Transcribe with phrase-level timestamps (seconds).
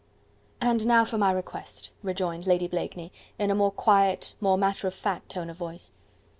[0.59, 4.95] "And now for my request," rejoined Lady Blakeney in a more quiet, more matter of
[4.95, 5.91] fact tone of voice.